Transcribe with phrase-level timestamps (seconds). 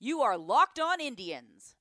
[0.00, 1.74] You are Locked On Indians,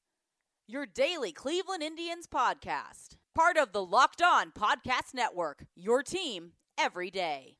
[0.67, 3.09] your daily Cleveland Indians podcast.
[3.36, 7.57] Part of the Locked On Podcast Network, your team every day.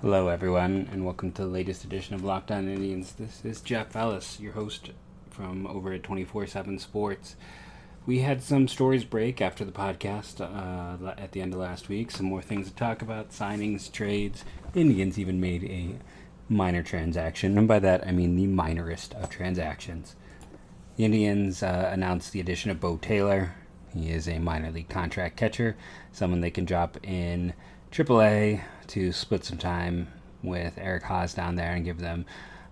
[0.00, 3.12] Hello, everyone, and welcome to the latest edition of Locked On Indians.
[3.12, 4.92] This is Jeff Ellis, your host
[5.28, 7.36] from over at 24 7 Sports.
[8.06, 12.10] We had some stories break after the podcast uh, at the end of last week.
[12.10, 14.46] Some more things to talk about signings, trades.
[14.74, 15.98] Indians even made a
[16.50, 20.16] minor transaction, and by that I mean the minorest of transactions.
[20.96, 23.54] The Indians uh, announced the addition of Beau Taylor.
[23.94, 25.76] He is a minor league contract catcher,
[26.12, 27.54] someone they can drop in
[27.90, 30.08] AAA to split some time
[30.42, 32.26] with Eric Haase down there and give them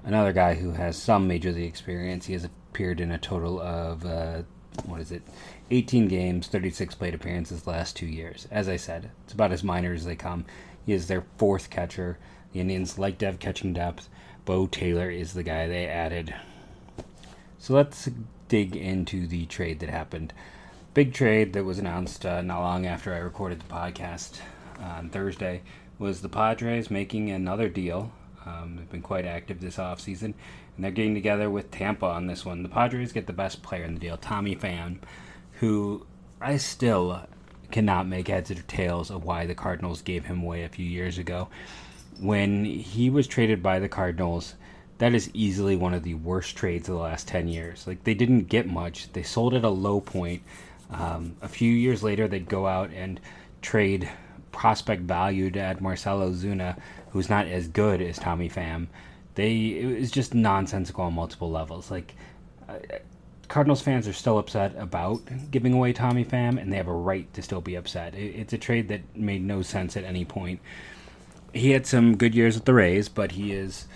[0.05, 2.27] another guy who has some major league experience.
[2.27, 4.43] He has appeared in a total of uh,
[4.85, 5.23] what is it,
[5.71, 8.47] 18 games, 36 plate appearances last two years.
[8.51, 10.45] As I said, it's about as minor as they come.
[10.87, 12.19] He is their fourth catcher.
[12.61, 14.09] Indians like have catching depth.
[14.45, 16.35] Beau Taylor is the guy they added.
[17.59, 18.09] So let's
[18.49, 20.33] dig into the trade that happened.
[20.95, 24.39] Big trade that was announced uh, not long after I recorded the podcast
[24.81, 25.63] on Thursday
[25.99, 28.13] was the Padres making another deal.
[28.47, 30.35] Um, they've been quite active this offseason, and
[30.79, 32.63] they're getting together with Tampa on this one.
[32.63, 34.99] The Padres get the best player in the deal, Tommy Pham,
[35.55, 36.07] who
[36.41, 37.27] I still
[37.71, 41.19] cannot make heads or tails of why the Cardinals gave him away a few years
[41.19, 41.49] ago.
[42.21, 44.55] When he was traded by the Cardinals,
[44.99, 47.87] that is easily one of the worst trades of the last 10 years.
[47.87, 49.13] Like, they didn't get much.
[49.13, 50.43] They sold at a low point.
[50.91, 53.21] Um, a few years later, they'd go out and
[53.63, 54.09] trade
[54.53, 56.77] prospect value to add Marcell Ozuna,
[57.11, 58.89] who's not as good as Tommy Pham.
[59.35, 61.91] They it was just nonsensical on multiple levels.
[61.91, 62.15] Like
[62.69, 62.75] uh,
[63.47, 67.33] Cardinals fans are still upset about giving away Tommy Pham, and they have a right
[67.35, 68.15] to still be upset.
[68.15, 70.61] It, it's a trade that made no sense at any point.
[71.53, 73.87] He had some good years with the Rays, but he is,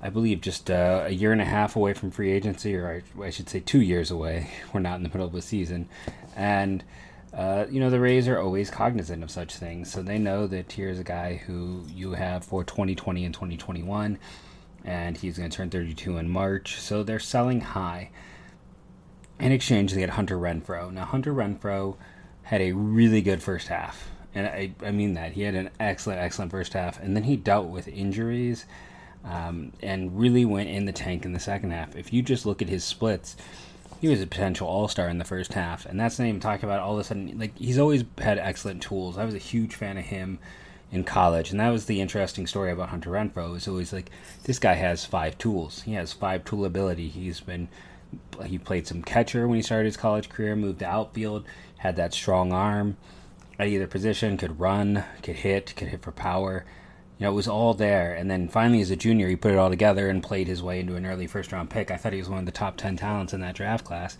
[0.00, 3.22] I believe, just uh, a year and a half away from free agency, or I,
[3.22, 4.50] I should say two years away.
[4.72, 5.88] We're not in the middle of the season,
[6.36, 6.82] and
[7.32, 9.90] uh, you know, the Rays are always cognizant of such things.
[9.90, 14.18] So they know that here's a guy who you have for 2020 and 2021,
[14.84, 16.78] and he's going to turn 32 in March.
[16.78, 18.10] So they're selling high.
[19.40, 20.92] In exchange, they get Hunter Renfroe.
[20.92, 21.96] Now, Hunter Renfroe
[22.44, 24.11] had a really good first half.
[24.34, 25.32] And I, I mean that.
[25.32, 27.00] He had an excellent, excellent first half.
[27.00, 28.64] And then he dealt with injuries
[29.24, 31.96] um, and really went in the tank in the second half.
[31.96, 33.36] If you just look at his splits,
[34.00, 36.64] he was a potential all star in the first half, and that's not even talking
[36.64, 37.38] about all of a sudden.
[37.38, 39.16] Like he's always had excellent tools.
[39.16, 40.40] I was a huge fan of him
[40.90, 43.56] in college, and that was the interesting story about Hunter Renfroe.
[43.56, 44.10] Is always like
[44.42, 45.82] this guy has five tools.
[45.82, 47.08] He has five tool ability.
[47.08, 47.68] He's been
[48.44, 51.44] he played some catcher when he started his college career, moved to outfield,
[51.78, 52.96] had that strong arm
[53.58, 56.64] at either position, could run, could hit, could hit for power
[57.22, 58.14] you know, it was all there.
[58.14, 60.80] And then finally, as a junior, he put it all together and played his way
[60.80, 61.92] into an early first round pick.
[61.92, 64.18] I thought he was one of the top 10 talents in that draft class.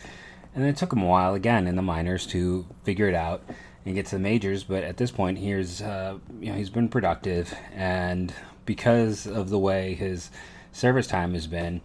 [0.55, 3.43] And then it took him a while again in the minors to figure it out
[3.85, 4.63] and get to the majors.
[4.63, 7.53] But at this point, here's, uh, you know, he's been productive.
[7.75, 8.33] And
[8.67, 10.31] because of the way his
[10.71, 11.81] service time has been,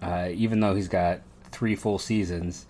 [0.00, 1.18] uh, even though he's got
[1.50, 2.66] three full seasons,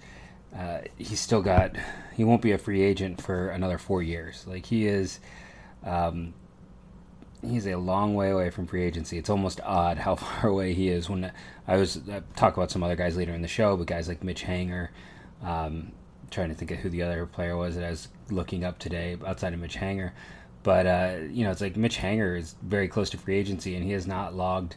[0.56, 1.72] uh, he's still got,
[2.14, 4.47] he won't be a free agent for another four years.
[4.47, 5.20] Like he is,
[5.84, 6.34] um,
[7.42, 9.19] he's a long way away from free agency.
[9.19, 11.09] It's almost odd how far away he is.
[11.09, 11.31] When
[11.66, 14.25] I was I talk about some other guys later in the show, but guys like
[14.25, 14.88] Mitch Haniger,
[15.42, 15.92] um,
[16.31, 19.16] trying to think of who the other player was that I was looking up today
[19.26, 20.12] outside of Mitch Haniger.
[20.62, 23.84] But uh, you know, it's like Mitch Haniger is very close to free agency, and
[23.84, 24.76] he has not logged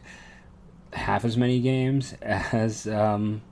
[0.92, 2.86] half as many games as.
[2.86, 3.42] Um,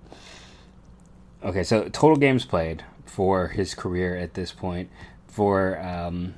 [1.45, 4.91] okay, so total games played for his career at this point
[5.27, 6.35] for um,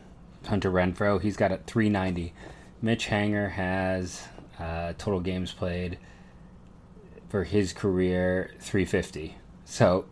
[0.47, 2.33] Hunter Renfroe, he's got a 390.
[2.81, 5.99] Mitch Haniger has uh, total games played
[7.29, 9.37] for his career 350.
[9.65, 10.05] So,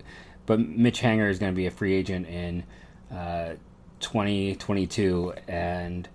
[0.47, 2.65] but Mitch Haniger is going to be a free agent in
[3.12, 3.55] uh,
[4.00, 6.09] 2022, and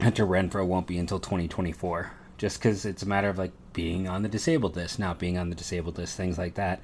[0.00, 2.12] Hunter Renfroe won't be until 2024.
[2.38, 5.50] Just because it's a matter of like being on the disabled list, not being on
[5.50, 6.80] the disabled list, things like that.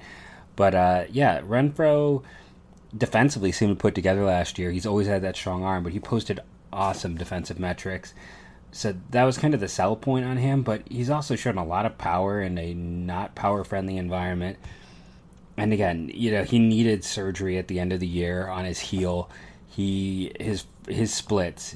[0.55, 2.23] But uh, yeah, Renfroe
[2.97, 4.71] defensively seemed to put together last year.
[4.71, 6.39] He's always had that strong arm, but he posted
[6.71, 8.13] awesome defensive metrics.
[8.71, 11.65] So that was kind of the sell point on him, but he's also shown a
[11.65, 14.57] lot of power in a not power friendly environment.
[15.57, 18.79] And again, you know, he needed surgery at the end of the year on his
[18.79, 19.29] heel.
[19.67, 21.75] He his his splits.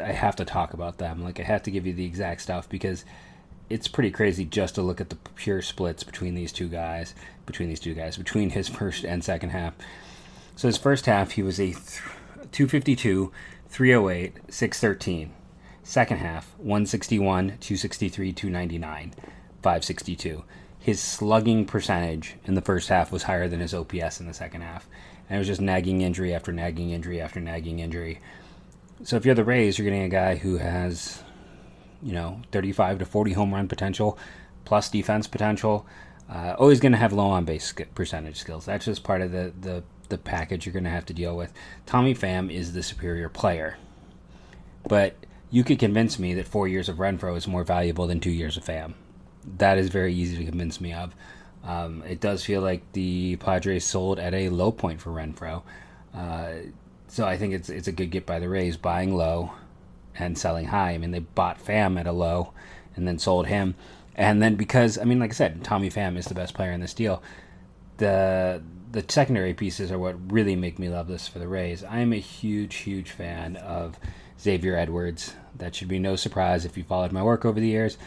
[0.00, 1.22] I have to talk about them.
[1.22, 3.04] Like I have to give you the exact stuff because
[3.68, 7.14] it's pretty crazy just to look at the pure splits between these two guys,
[7.46, 9.74] between these two guys, between his first and second half.
[10.54, 11.72] So his first half, he was a
[12.52, 13.32] 252,
[13.68, 15.32] 308, 613.
[15.82, 19.14] Second half, 161, 263, 299,
[19.62, 20.44] 562.
[20.80, 24.62] his slugging percentage in the first half was higher than his OPS in the second
[24.62, 24.88] half.
[25.28, 28.20] And it was just nagging injury after nagging injury after nagging injury.
[29.02, 31.22] So if you're the Rays, you're getting a guy who has,
[32.02, 34.18] you know, 35 to 40 home run potential,
[34.64, 35.86] plus defense potential.
[36.28, 38.64] Uh, always going to have low on base percentage skills.
[38.64, 41.52] That's just part of the, the, the package you're going to have to deal with.
[41.86, 43.78] Tommy Pham is the superior player.
[44.88, 45.14] But
[45.50, 48.56] you could convince me that four years of Renfroe is more valuable than two years
[48.56, 48.94] of Pham.
[49.58, 51.14] That is very easy to convince me of.
[51.62, 55.62] Um, it does feel like the Padres sold at a low point for Renfroe.
[56.14, 56.50] Uh,
[57.08, 59.52] so I think it's it's a good get by the Rays, buying low
[60.18, 60.92] and selling high.
[60.92, 62.52] I mean, they bought Pham at a low
[62.94, 63.74] and then sold him.
[64.14, 66.80] And then because I mean, like I said, Tommy Pham is the best player in
[66.80, 67.22] this deal.
[67.98, 71.84] The the secondary pieces are what really make me love this for the Rays.
[71.84, 73.98] I am a huge, huge fan of
[74.40, 75.34] Xavier Edwards.
[75.54, 77.98] That should be no surprise if you followed my work over the years.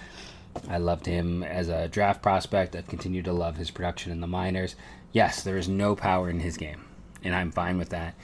[0.68, 2.76] I loved him as a draft prospect.
[2.76, 4.76] I've continued to love his production in the minors.
[5.12, 6.86] Yes, there is no power in his game,
[7.24, 8.16] and I'm fine with that.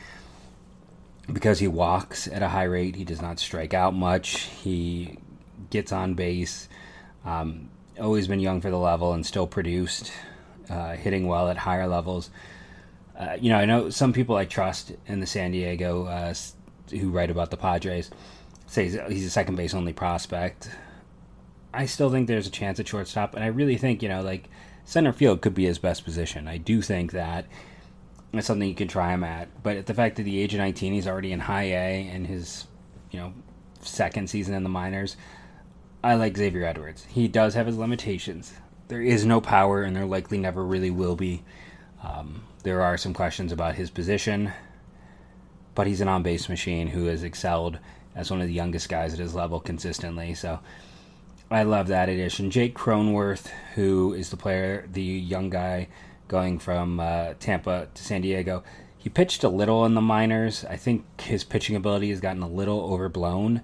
[1.31, 4.41] Because he walks at a high rate, he does not strike out much.
[4.41, 5.17] He
[5.69, 6.69] gets on base.
[7.25, 7.69] Um,
[7.99, 10.11] always been young for the level and still produced,
[10.69, 12.29] uh, hitting well at higher levels.
[13.17, 16.33] Uh, you know, I know some people I trust in the San Diego uh,
[16.91, 18.11] who write about the Padres
[18.67, 20.69] say he's a second base only prospect.
[21.73, 24.49] I still think there's a chance at shortstop, and I really think you know like
[24.85, 26.47] center field could be his best position.
[26.47, 27.45] I do think that
[28.37, 30.59] it's something you can try him at, but at the fact that the age of
[30.59, 32.65] 19, he's already in High A and his
[33.11, 33.33] you know
[33.81, 35.17] second season in the minors.
[36.03, 37.05] I like Xavier Edwards.
[37.05, 38.53] He does have his limitations.
[38.87, 41.43] There is no power, and there likely never really will be.
[42.03, 44.53] Um, there are some questions about his position
[45.75, 47.77] but he's an on base machine who has excelled
[48.15, 50.33] as one of the youngest guys at his level consistently.
[50.33, 50.59] So
[51.51, 52.49] I love that addition.
[52.49, 55.89] Jake Cronenworth, who is the player, the young guy
[56.27, 58.63] going from uh, Tampa to San Diego,
[58.97, 60.65] he pitched a little in the minors.
[60.65, 63.61] I think his pitching ability has gotten a little overblown.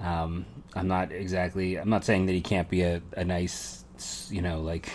[0.00, 1.76] Um, I'm not exactly.
[1.76, 3.84] I'm not saying that he can't be a, a nice,
[4.30, 4.90] you know, like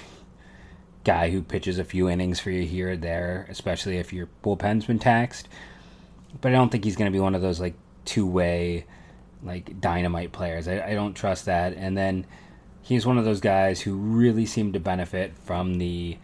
[1.04, 4.86] guy who pitches a few innings for you here or there, especially if your bullpen's
[4.86, 5.50] been taxed
[6.42, 7.76] but I don't think he's going to be one of those like
[8.06, 8.86] two way
[9.44, 10.68] like dynamite players.
[10.68, 11.74] I, I don't trust that.
[11.74, 12.26] And then
[12.82, 16.18] he's one of those guys who really seemed to benefit from the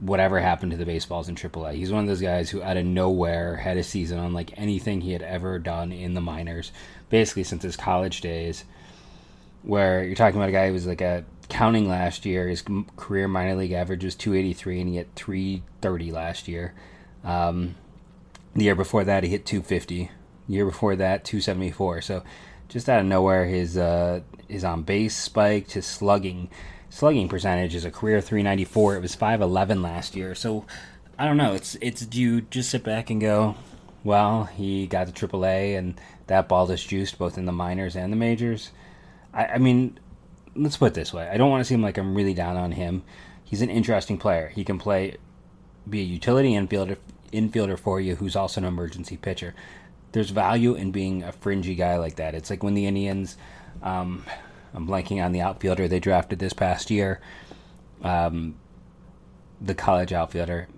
[0.00, 1.74] whatever happened to the baseballs in AAA.
[1.74, 5.12] He's one of those guys who out of nowhere had a season unlike anything he
[5.12, 6.72] had ever done in the minors,
[7.10, 8.64] basically since his college days.
[9.62, 12.64] Where you're talking about a guy who was like a counting last year, his
[12.96, 16.72] career minor league average was 283 and he hit 330 last year.
[17.22, 17.74] Um,
[18.54, 20.10] the year before that, he hit 250.
[20.48, 22.00] The year before that, 274.
[22.00, 22.22] So
[22.68, 25.72] just out of nowhere, his uh, his on base spiked.
[25.72, 26.48] His slugging
[26.90, 28.96] slugging percentage is a career 394.
[28.96, 30.34] It was 511 last year.
[30.34, 30.66] So
[31.18, 31.54] I don't know.
[31.54, 33.54] It's it's do you just sit back and go,
[34.04, 38.12] well, he got to AAA and that ball is juiced both in the minors and
[38.12, 38.70] the majors.
[39.32, 39.98] I, I mean,
[40.54, 41.28] let's put it this way.
[41.28, 43.02] I don't want to seem like I'm really down on him.
[43.44, 44.48] He's an interesting player.
[44.48, 45.16] He can play,
[45.88, 46.98] be a utility infielder
[47.32, 49.54] infielder for you who's also an emergency pitcher.
[50.12, 52.34] There's value in being a fringy guy like that.
[52.34, 53.36] It's like when the Indians,
[53.82, 54.24] um,
[54.74, 57.20] I'm blanking on the outfielder they drafted this past year,
[58.02, 58.54] um,
[59.60, 60.68] the college outfielder.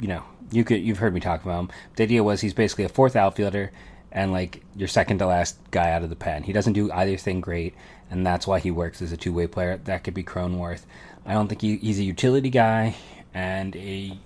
[0.00, 1.70] You know, you could you've heard me talk about him.
[1.96, 3.72] The idea was he's basically a fourth outfielder
[4.12, 6.44] and like your second to last guy out of the pen.
[6.44, 7.74] He doesn't do either thing great,
[8.10, 9.76] and that's why he works as a two way player.
[9.76, 10.82] That could be Cronenworth.
[11.26, 12.94] I don't think he, he's a utility guy
[13.34, 14.18] and a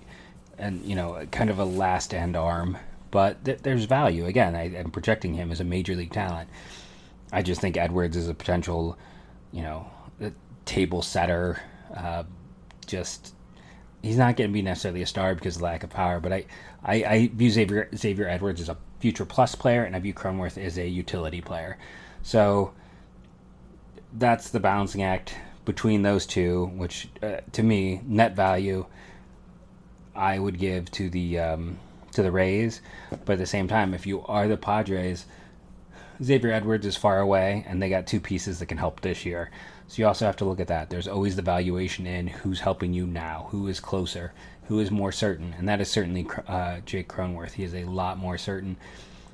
[0.57, 2.77] and you know kind of a last end arm
[3.11, 6.49] but th- there's value again I, am projecting him as a major league talent
[7.33, 8.97] i just think edwards is a potential
[9.51, 9.85] you know
[10.65, 11.59] table setter
[11.95, 12.23] uh,
[12.85, 13.35] just
[14.01, 16.45] he's not going to be necessarily a star because of lack of power but I,
[16.83, 20.57] I, I view xavier, xavier edwards as a future plus player and i view cronenworth
[20.57, 21.77] as a utility player
[22.21, 22.73] so
[24.13, 25.35] that's the balancing act
[25.65, 28.85] between those two which uh, to me net value
[30.15, 31.79] I would give to the um,
[32.11, 32.81] to the Rays.
[33.09, 35.25] But at the same time, if you are the Padres,
[36.23, 39.49] Xavier Edwards is far away, and they got two pieces that can help this year.
[39.87, 40.89] So you also have to look at that.
[40.89, 44.31] There's always the valuation in who's helping you now, who is closer,
[44.67, 47.51] who is more certain, and that is certainly uh, Jake Cronenworth.
[47.51, 48.77] He is a lot more certain.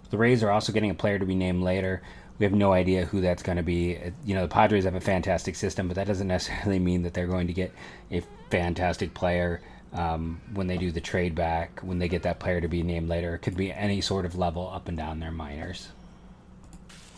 [0.09, 2.01] The Rays are also getting a player to be named later.
[2.39, 3.97] We have no idea who that's going to be.
[4.25, 7.27] You know, the Padres have a fantastic system, but that doesn't necessarily mean that they're
[7.27, 7.71] going to get
[8.11, 9.61] a fantastic player
[9.93, 13.09] um, when they do the trade back, when they get that player to be named
[13.09, 13.35] later.
[13.35, 15.89] It could be any sort of level up and down their minors.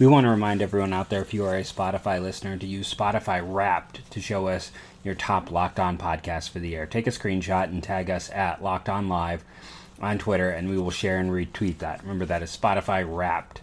[0.02, 2.92] We want to remind everyone out there, if you are a Spotify listener, to use
[2.92, 4.72] Spotify Wrapped to show us
[5.04, 6.88] your top Locked On podcast for the year.
[6.88, 9.44] Take a screenshot and tag us at Locked On Live
[10.00, 12.02] on Twitter, and we will share and retweet that.
[12.02, 13.62] Remember, that is Spotify Wrapped.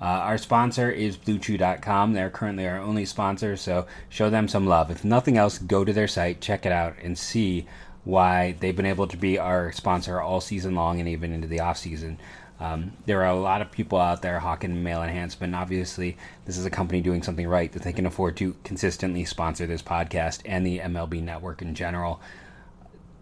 [0.00, 2.12] Uh, our sponsor is BlueChew.com.
[2.12, 4.88] They're currently our only sponsor, so show them some love.
[4.88, 7.66] If nothing else, go to their site, check it out, and see
[8.04, 11.58] why they've been able to be our sponsor all season long and even into the
[11.58, 12.18] off season.
[12.62, 15.52] Um, there are a lot of people out there hawking male enhancement.
[15.52, 19.66] Obviously, this is a company doing something right that they can afford to consistently sponsor
[19.66, 22.20] this podcast and the MLB network in general.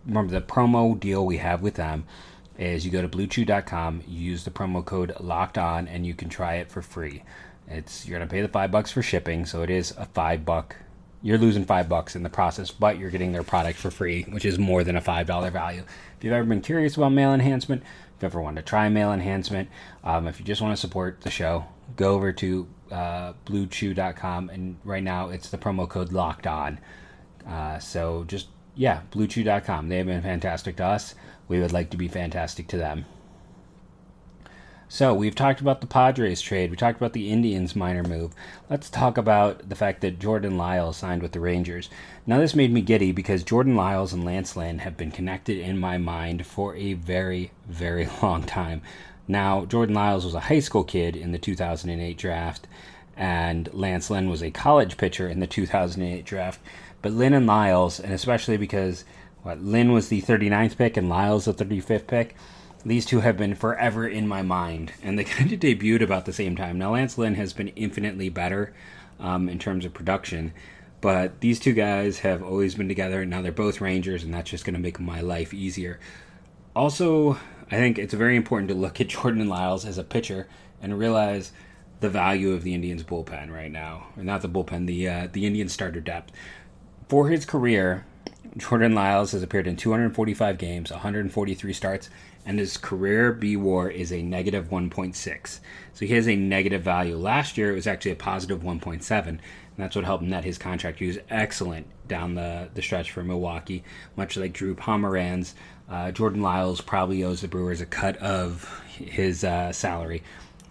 [0.05, 2.05] Remember, the promo deal we have with them
[2.59, 6.29] is you go to bluechew.com, you use the promo code locked on, and you can
[6.29, 7.23] try it for free.
[7.67, 10.77] It's you're gonna pay the five bucks for shipping, so it is a five buck.
[11.23, 14.45] You're losing five bucks in the process, but you're getting their product for free, which
[14.45, 15.85] is more than a five dollar value.
[16.19, 17.83] If you've ever been curious about male enhancement,
[18.21, 19.69] if you ever want to try male enhancement,
[20.05, 21.65] um, if you just want to support the show,
[21.97, 26.79] go over to uh, bluechew.com, and right now it's the promo code locked on.
[27.49, 29.89] Uh, so just yeah, bluechew.com.
[29.89, 31.15] They have been fantastic to us
[31.51, 33.05] we would like to be fantastic to them.
[34.93, 36.69] So, we've talked about the Padres trade.
[36.69, 38.33] We talked about the Indians minor move.
[38.69, 41.89] Let's talk about the fact that Jordan Lyles signed with the Rangers.
[42.27, 45.79] Now, this made me giddy because Jordan Lyles and Lance Lynn have been connected in
[45.79, 48.83] my mind for a very, very long time.
[49.29, 52.67] Now, Jordan Lyles was a high school kid in the 2008 draft,
[53.17, 56.59] and Lance Lynn was a college pitcher in the 2008 draft.
[57.01, 59.05] But Lynn and Lyles, and especially because
[59.45, 62.35] what Lynn was the 39th pick and Lyles the 35th pick.
[62.85, 66.33] These two have been forever in my mind, and they kind of debuted about the
[66.33, 66.79] same time.
[66.79, 68.73] Now, Lance Lynn has been infinitely better
[69.19, 70.53] um, in terms of production,
[71.01, 74.51] but these two guys have always been together, and now they're both Rangers, and that's
[74.51, 76.01] just going to make my life easier.
[76.75, 77.39] Also,
[77.71, 80.49] I think it's very important to look at Jordan Lyles as a pitcher
[80.81, 81.53] and realize
[82.01, 85.47] the value of the Indians bullpen right now, or not the bullpen, the uh, the
[85.47, 86.33] Indian starter depth.
[87.09, 88.07] For his career,
[88.57, 92.09] Jordan Lyles has appeared in 245 games, 143 starts,
[92.47, 95.61] and his career B WAR is a negative 1.6.
[95.93, 97.17] So he has a negative value.
[97.17, 99.41] Last year it was actually a positive 1.7, and
[99.77, 100.99] that's what helped net his contract.
[100.99, 103.85] He was excellent down the, the stretch for Milwaukee,
[104.17, 105.55] much like Drew Pomeranz.
[105.89, 110.23] Uh, Jordan Lyles probably owes the Brewers a cut of his uh, salary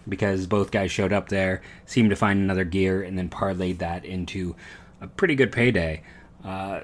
[0.08, 4.04] because both guys showed up there, seemed to find another gear, and then parlayed that
[4.04, 4.56] into
[5.00, 6.02] a pretty good payday.
[6.44, 6.80] Uh,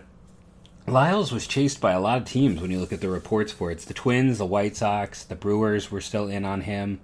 [0.89, 3.71] Lyles was chased by a lot of teams when you look at the reports for
[3.71, 3.75] it.
[3.75, 7.01] It's the Twins, the White Sox, the Brewers were still in on him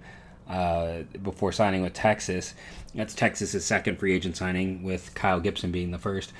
[0.49, 2.53] uh, before signing with Texas.
[2.95, 6.31] That's Texas's second free agent signing, with Kyle Gibson being the first.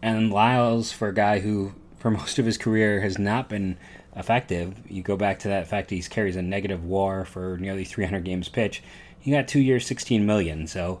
[0.00, 3.78] And Lyles, for a guy who, for most of his career, has not been
[4.14, 8.22] effective, you go back to that fact he carries a negative WAR for nearly 300
[8.24, 8.84] games pitched.
[9.18, 10.68] He got two years, 16 million.
[10.68, 11.00] So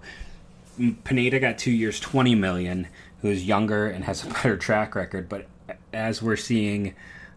[1.04, 2.88] Pineda got two years, 20 million.
[3.20, 5.46] Who's younger and has a better track record, but
[5.92, 6.94] as we're seeing,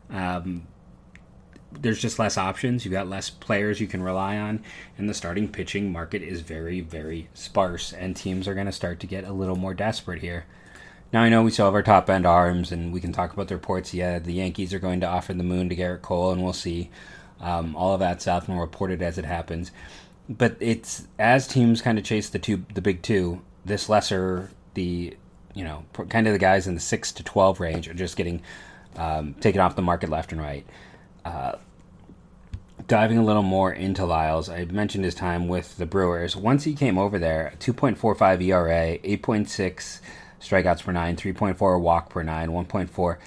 [0.10, 0.68] um,
[1.72, 2.86] there's just less options.
[2.86, 4.64] You've got less players you can rely on,
[4.98, 9.00] and the starting pitching market is very, very sparse, and teams are going to start
[9.02, 10.46] to get a little more desperate here.
[11.14, 13.48] Now, I know we still have our top end arms, and we can talk about
[13.48, 13.94] the reports.
[13.94, 16.90] Yeah, the Yankees are going to offer the moon to Gerrit Cole, and we'll see.
[17.40, 19.72] Um, all of that's out and reported as it happens.
[20.30, 25.16] But it's as teams kind of chase the two, the big two, this lesser the
[25.56, 28.44] you know, kind of the guys in the six to twelve range are just getting
[28.98, 30.66] um, taken off the market left and right.
[31.24, 31.54] Uh,
[32.88, 36.36] diving a little more into Lyles, I mentioned his time with the Brewers.
[36.36, 40.02] Once he came over there, 2.45 ERA, 8.6
[40.40, 43.18] strikeouts per nine, 3.4 walk per nine, 1.4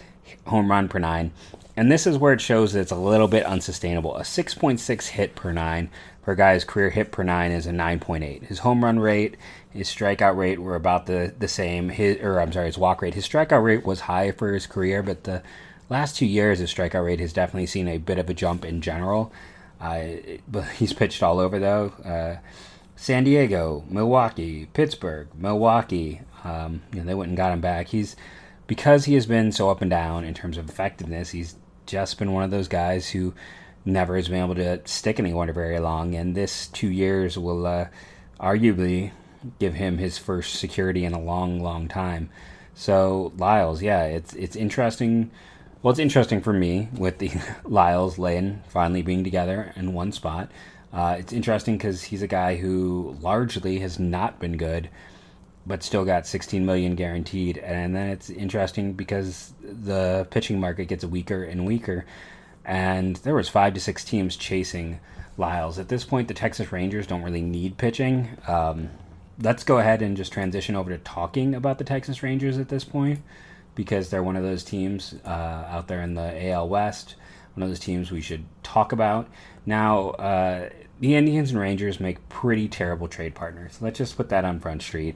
[0.46, 1.32] home run per nine.
[1.76, 4.16] And this is where it shows that it's a little bit unsustainable.
[4.16, 5.90] A 6.6 hit per nine
[6.32, 8.44] a guy's career hit per nine is a 9.8.
[8.44, 9.36] His home run rate
[9.70, 11.88] his strikeout rate were about the, the same.
[11.88, 13.14] His or I'm sorry, his walk rate.
[13.14, 15.42] His strikeout rate was high for his career, but the
[15.88, 18.80] last two years his strikeout rate has definitely seen a bit of a jump in
[18.80, 19.32] general.
[19.80, 20.06] Uh,
[20.48, 21.92] but he's pitched all over though.
[22.04, 22.38] Uh,
[22.96, 26.22] San Diego, Milwaukee, Pittsburgh, Milwaukee.
[26.42, 27.88] Um, you know, they went and got him back.
[27.88, 28.16] He's
[28.66, 31.30] because he has been so up and down in terms of effectiveness.
[31.30, 31.56] He's
[31.86, 33.34] just been one of those guys who
[33.84, 36.14] never has been able to stick anyone very long.
[36.14, 37.86] And this two years will uh,
[38.40, 39.12] arguably
[39.58, 42.30] give him his first security in a long, long time.
[42.74, 45.30] So Lyles, yeah, it's it's interesting.
[45.82, 47.30] Well, it's interesting for me with the
[47.64, 50.50] Lyles Lynn finally being together in one spot.
[50.92, 54.88] Uh, it's interesting because he's a guy who largely has not been good,
[55.66, 57.58] but still got 16 million guaranteed.
[57.58, 62.06] And then it's interesting because the pitching market gets weaker and weaker,
[62.64, 65.00] and there was five to six teams chasing
[65.36, 65.78] Lyles.
[65.78, 68.28] At this point, the Texas Rangers don't really need pitching.
[68.46, 68.90] Um,
[69.40, 72.84] let's go ahead and just transition over to talking about the Texas Rangers at this
[72.84, 73.20] point
[73.74, 77.14] because they're one of those teams uh, out there in the AL West,
[77.54, 79.28] one of those teams we should talk about.
[79.64, 83.78] Now, uh, the Indians and Rangers make pretty terrible trade partners.
[83.80, 85.14] Let's just put that on Front Street.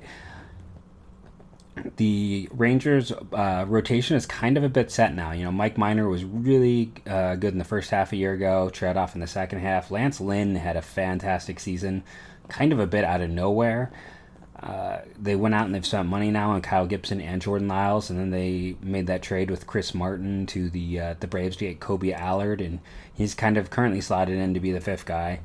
[1.97, 5.33] The Rangers' uh, rotation is kind of a bit set now.
[5.33, 8.69] You know, Mike Minor was really uh, good in the first half a year ago,
[8.69, 9.91] trailed off in the second half.
[9.91, 12.05] Lance Lynn had a fantastic season,
[12.49, 13.91] kind of a bit out of nowhere.
[14.63, 18.11] Uh, they went out and they've spent money now on Kyle Gibson and Jordan Lyles,
[18.11, 21.65] and then they made that trade with Chris Martin to the uh, the Braves to
[21.67, 22.79] get Kolby Allard, and
[23.13, 25.41] he's kind of currently slotted in to be the fifth guy.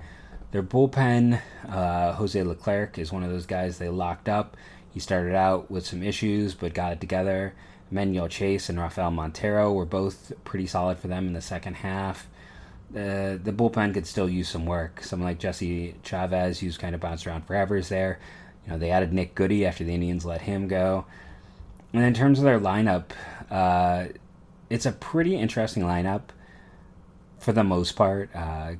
[0.52, 4.56] Their bullpen, uh, Jose Leclerc is one of those guys they locked up.
[4.98, 7.54] He started out with some issues, but got it together.
[7.92, 12.26] Emmanuel Clase and Rafael Montero were both pretty solid for them in the second half.
[12.90, 15.04] Uh, the bullpen could still use some work.
[15.04, 18.18] Someone like Jesse Chavez, who's kind of bounced around forever, is there.
[18.66, 21.06] You know, they added Nick Goody after the Indians let him go.
[21.94, 23.12] And in terms of their lineup,
[23.52, 24.06] uh,
[24.68, 26.30] it's a pretty interesting lineup
[27.38, 28.36] for the most part.
[28.36, 28.78] Uh,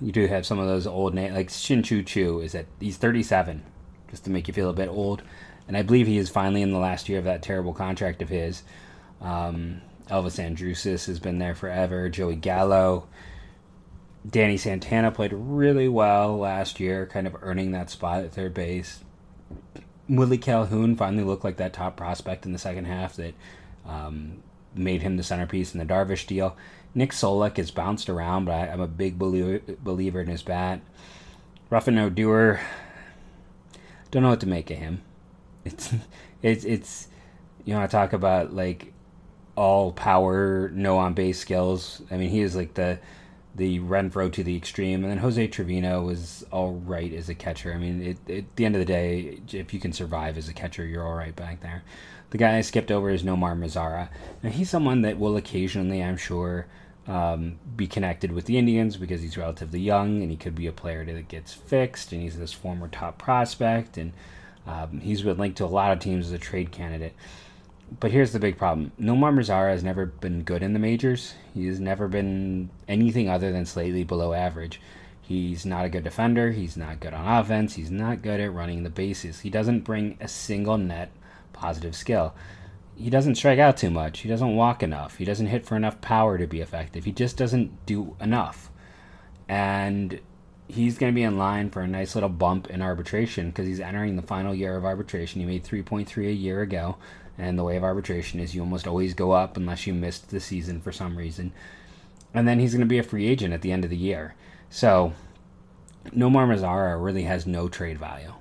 [0.00, 3.64] you do have some of those old names, like Shin-Soo Choo is at he's 37,
[4.10, 5.22] just to make you feel a bit old.
[5.68, 8.28] And I believe he is finally in the last year of that terrible contract of
[8.28, 8.62] his.
[9.20, 12.08] Um, Elvis Andrusis has been there forever.
[12.08, 13.06] Joey Gallo.
[14.28, 19.02] Danny Santana played really well last year, kind of earning that spot at third base.
[20.08, 23.34] Willie Calhoun finally looked like that top prospect in the second half that
[23.86, 24.42] um,
[24.74, 26.56] made him the centerpiece in the Darvish deal.
[26.94, 30.80] Nick Solak has bounced around, but I, am a big believer, in his bat.
[31.70, 32.60] Rougned Odor,
[34.10, 35.02] don't know what to make of him.
[35.62, 35.94] It's
[36.42, 37.08] it's it's
[37.66, 38.94] you know I talk about like
[39.56, 42.00] all power, no on base skills.
[42.10, 42.98] I mean he is like the
[43.54, 47.74] the Renfroe to the extreme, and then Jose Trevino was all right as a catcher.
[47.74, 50.48] I mean, it, it, at the end of the day, if you can survive as
[50.48, 51.82] a catcher, you're all right back there.
[52.30, 54.08] The guy I skipped over is Nomar Mazara.
[54.42, 56.66] Now he's someone that will occasionally, I'm sure,
[57.06, 60.72] um, be connected with the Indians because he's relatively young and he could be a
[60.72, 64.12] player that gets fixed, and he's this former top prospect, and
[64.66, 67.14] um, he's been linked to a lot of teams as a trade candidate.
[67.98, 68.92] But here's the big problem.
[69.00, 71.34] Nomar Mazara has never been good in the majors.
[71.54, 74.80] He's never been anything other than slightly below average.
[75.20, 76.52] He's not a good defender.
[76.52, 77.74] He's not good on offense.
[77.74, 79.40] He's not good at running the bases.
[79.40, 81.10] He doesn't bring a single net
[81.52, 82.34] positive skill.
[83.00, 84.20] He doesn't strike out too much.
[84.20, 85.16] He doesn't walk enough.
[85.16, 87.04] He doesn't hit for enough power to be effective.
[87.04, 88.70] He just doesn't do enough.
[89.48, 90.20] And
[90.68, 93.80] he's going to be in line for a nice little bump in arbitration because he's
[93.80, 95.40] entering the final year of arbitration.
[95.40, 96.96] He made 3.3 a year ago.
[97.38, 100.40] And the way of arbitration is you almost always go up unless you missed the
[100.40, 101.52] season for some reason.
[102.34, 104.34] And then he's going to be a free agent at the end of the year.
[104.68, 105.14] So,
[106.14, 108.34] Nomar Mazara really has no trade value.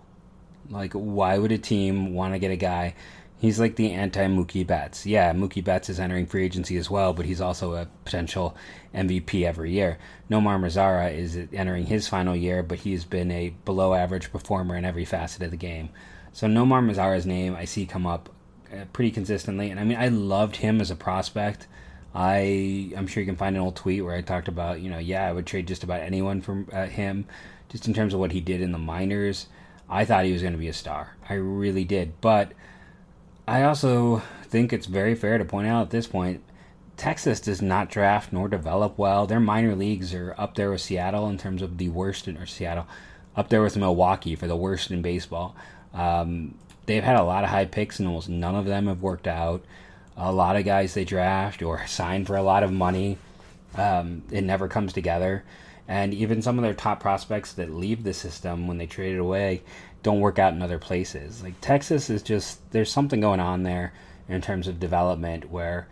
[0.70, 2.94] Like, why would a team want to get a guy?
[3.40, 5.06] He's like the anti Mookie Betts.
[5.06, 8.56] Yeah, Mookie Betts is entering free agency as well, but he's also a potential
[8.94, 9.98] MVP every year.
[10.30, 14.84] Nomar Mazara is entering his final year, but he's been a below average performer in
[14.84, 15.90] every facet of the game.
[16.34, 18.30] So Nomar Mazara's name I see come up
[18.74, 19.72] uh, pretty consistently.
[19.72, 21.68] And I mean, I loved him as a prospect.
[22.14, 24.98] I I'm sure you can find an old tweet where I talked about you know
[24.98, 27.26] yeah I would trade just about anyone from uh, him,
[27.70, 29.48] just in terms of what he did in the minors.
[29.90, 31.16] I thought he was going to be a star.
[31.28, 32.20] I really did.
[32.22, 32.52] But
[33.50, 36.44] I also think it's very fair to point out at this point
[36.98, 39.26] Texas does not draft nor develop well.
[39.26, 42.46] Their minor leagues are up there with Seattle in terms of the worst in or
[42.46, 42.86] Seattle,
[43.36, 45.56] up there with Milwaukee for the worst in baseball.
[45.96, 49.28] Um, they've had a lot of high picks and almost none of them have worked
[49.28, 49.66] out.
[50.16, 53.18] A lot of guys they draft or sign for a lot of money,
[53.74, 55.44] um, it never comes together.
[55.88, 59.20] And even some of their top prospects that leave the system when they trade it
[59.20, 59.64] away
[60.04, 61.44] don't work out in other places.
[61.44, 63.94] Like Texas is just there's something going on there
[64.28, 65.88] in terms of development where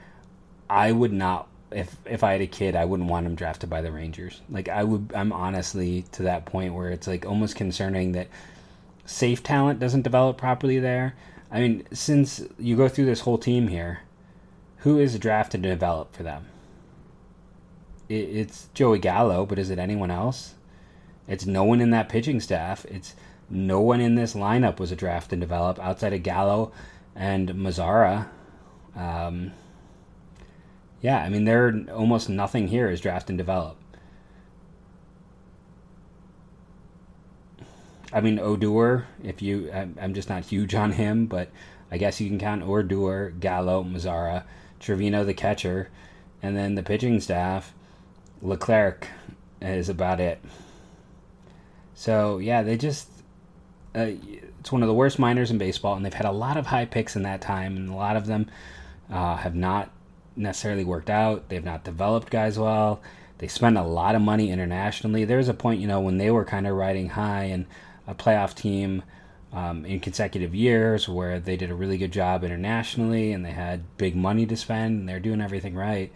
[0.70, 3.82] I would not if if I had a kid, I wouldn't want him drafted by
[3.82, 4.41] the Rangers.
[4.50, 8.28] Like I would I'm honestly to that point where it's like almost concerning that
[9.06, 11.15] safe talent doesn't develop properly there.
[11.52, 14.02] I mean, since you go through this whole team here,
[14.78, 16.48] who is drafted to develop for them?
[18.10, 20.56] it's Joey Gallo, but is it anyone else?
[21.28, 22.86] It's no one in that pitching staff.
[22.86, 23.15] It's
[23.50, 26.72] no one in this lineup was a draft and develop outside of Gallo
[27.16, 28.28] and Mazara.
[28.96, 29.54] Um,
[31.02, 33.78] yeah, I mean, there almost nothing here is draft and develop.
[38.12, 41.50] I mean, Odor, if you, I'm just not huge on him, but
[41.92, 44.44] I guess you can count Odor, Gallo, Mazara,
[44.80, 45.90] Trevino, the catcher,
[46.42, 47.74] and then the pitching staff.
[48.42, 49.08] Leclerc
[49.62, 50.40] is about it.
[51.96, 53.10] So yeah, they just
[53.98, 54.12] uh,
[54.60, 56.86] it's one of the worst minors in baseball, and they've had a lot of high
[56.86, 58.50] picks in that time, and a lot of them
[59.12, 59.90] uh, have not
[60.36, 61.50] necessarily worked out.
[61.50, 63.02] They've not developed guys well.
[63.40, 65.26] They spend a lot of money internationally.
[65.26, 67.66] There was a point, you know, when they were kind of riding high and
[68.08, 69.04] a playoff team
[69.54, 73.98] um, in consecutive years where they did a really good job internationally and they had
[73.98, 76.12] big money to spend and they're doing everything right.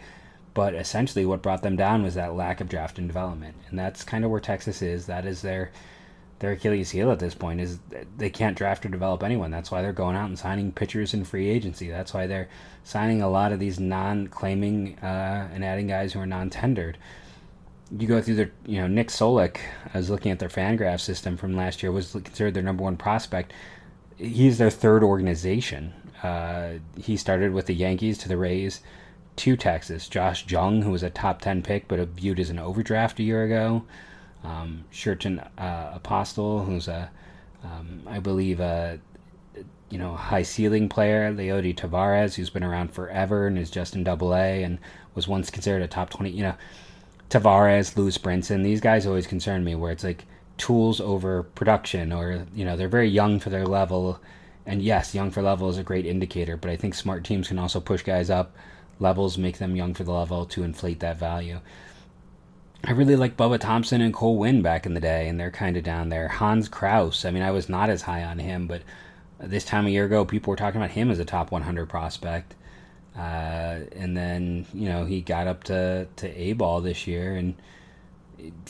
[0.53, 4.03] But essentially, what brought them down was that lack of draft and development, and that's
[4.03, 5.05] kind of where Texas is.
[5.05, 5.71] That is their
[6.41, 7.77] their Achilles heel at this point is
[8.17, 9.51] they can't draft or develop anyone.
[9.51, 11.87] That's why they're going out and signing pitchers in free agency.
[11.87, 12.49] That's why they're
[12.83, 16.97] signing a lot of these non-claiming uh, and adding guys who are non-tendered.
[17.95, 19.57] You go through their, you know, Nick Solak.
[19.93, 21.91] I was looking at their Fangraph system from last year.
[21.91, 23.53] Was considered their number one prospect.
[24.17, 25.93] He's their third organization.
[26.23, 28.81] Uh, he started with the Yankees to the Rays
[29.35, 30.07] to Texas.
[30.07, 33.43] Josh Jung, who was a top 10 pick but viewed as an overdraft a year
[33.43, 33.83] ago.
[34.43, 37.11] Um, Sherten uh, Apostel, who's a,
[37.63, 38.99] um, I believe, a
[39.89, 41.31] you know high ceiling player.
[41.31, 44.79] Leody Taveras, who's been around forever and is just in Double A and
[45.13, 46.31] was once considered a top 20.
[46.31, 46.55] You know,
[47.29, 49.75] Tavares, Lewis Brinson, these guys always concern me.
[49.75, 50.25] Where it's like
[50.57, 54.19] tools over production, or you know, they're very young for their level.
[54.65, 57.57] And yes, young for level is a great indicator, but I think smart teams can
[57.57, 58.55] also push guys up
[58.99, 61.59] levels, make them young for the level to inflate that value.
[62.83, 65.77] I really like Bubba Thompson and Cole Winn back in the day, and they're kind
[65.77, 66.27] of down there.
[66.27, 68.81] Hans Crouse, I mean, I was not as high on him, but
[69.39, 72.55] this time a year ago, people were talking about him as a top 100 prospect.
[73.15, 77.55] Uh, and then, you know, he got up to, to A ball this year, and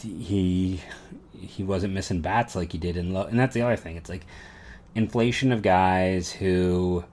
[0.01, 0.81] he
[1.33, 3.23] he wasn't missing bats like he did in low.
[3.23, 3.95] And that's the other thing.
[3.95, 4.25] It's like
[4.95, 7.03] inflation of guys who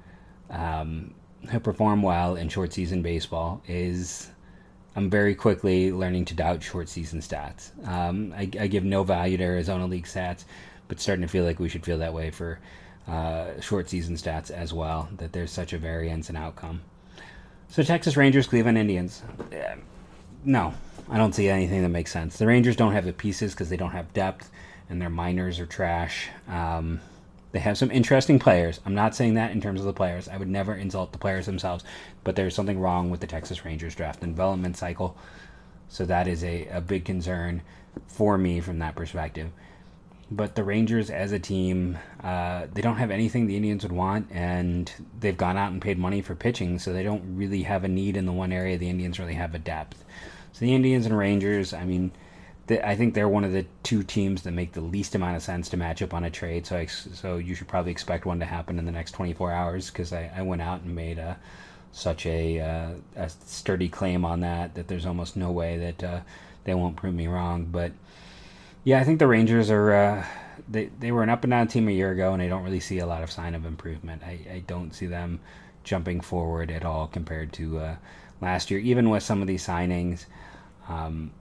[0.51, 1.15] um,
[1.51, 4.31] who perform well in short season baseball is
[4.99, 7.71] I'm very quickly learning to doubt short season stats.
[7.87, 10.43] Um, I, I, give no value to Arizona League stats,
[10.89, 12.59] but starting to feel like we should feel that way for
[13.07, 16.81] uh, short season stats as well, that there's such a variance in outcome.
[17.69, 19.23] So, Texas Rangers, Cleveland Indians.
[20.45, 20.75] No,
[21.09, 22.37] I don't see anything that makes sense.
[22.37, 24.51] The Rangers don't have the pieces because they don't have depth,
[24.91, 26.29] and their minors are trash.
[26.49, 27.01] Um,
[27.53, 28.81] they have some interesting players.
[28.85, 30.29] I'm not saying that in terms of the players.
[30.29, 31.85] I would never insult the players themselves,
[32.25, 35.17] but there's something wrong with the Texas Rangers draft and development cycle.
[35.89, 37.63] So that is a, a big concern
[38.07, 39.51] for me from that perspective.
[40.31, 44.29] But the Rangers as a team, uh, they don't have anything the Indians would want,
[44.31, 47.89] and they've gone out and paid money for pitching, so they don't really have a
[47.89, 50.05] need in the one area the Indians really have a depth.
[50.53, 52.13] So the Indians and Rangers, I mean,
[52.71, 55.69] I think they're one of the two teams that make the least amount of sense
[55.71, 56.67] to match up on a trade.
[56.67, 59.91] So, I, so you should probably expect one to happen in the next 24 hours
[59.91, 61.39] because I, I, went out and made a,
[61.93, 66.21] such a, uh, a, sturdy claim on that that there's almost no way that uh,
[66.65, 67.65] they won't prove me wrong.
[67.65, 67.93] But
[68.85, 70.27] yeah, I think the Rangers are uh,
[70.69, 72.81] they they were an up and down team a year ago, and I don't really
[72.81, 74.23] see a lot of sign of improvement.
[74.25, 75.41] I, I don't see them
[75.85, 77.97] jumping forward at all compared to uh,
[78.41, 80.27] last year, even with some of these signings.
[80.89, 81.33] Um,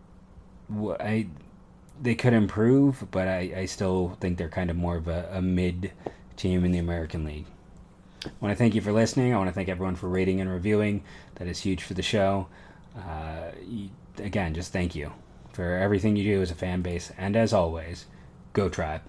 [0.72, 1.28] I
[2.02, 5.42] they could improve, but I, I still think they're kind of more of a, a
[5.42, 5.92] mid
[6.36, 7.46] team in the American League.
[8.26, 9.34] I want to thank you for listening.
[9.34, 11.04] I want to thank everyone for rating and reviewing.
[11.36, 12.48] That is huge for the show.
[12.96, 13.52] Uh,
[14.18, 15.12] again, just thank you
[15.54, 17.12] for everything you do as a fan base.
[17.18, 18.06] And as always,
[18.54, 19.02] go tribe.